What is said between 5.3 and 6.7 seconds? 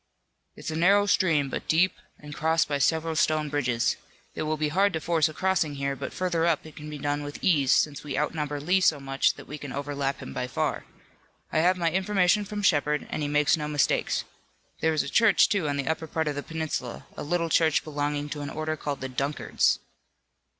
crossing here, but further up